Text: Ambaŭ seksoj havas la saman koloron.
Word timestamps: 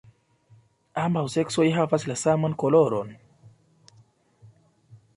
Ambaŭ 1.01 1.23
seksoj 1.33 1.67
havas 1.77 2.07
la 2.13 2.17
saman 2.23 2.57
koloron. 2.65 3.15